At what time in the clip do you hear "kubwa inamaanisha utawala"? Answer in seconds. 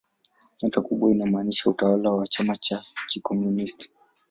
0.81-2.11